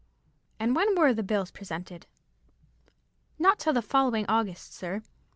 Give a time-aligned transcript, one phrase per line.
[0.59, 2.07] "And when were the bills presented?"
[3.37, 5.03] "Not till the following August, sir.